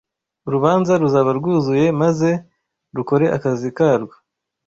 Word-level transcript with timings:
Urubanza 0.47 0.91
ruzaba 1.01 1.31
rwuzuye 1.39 1.85
maze 2.01 2.29
rukore 2.95 3.25
akazi 3.37 3.69
krwo 3.77 4.15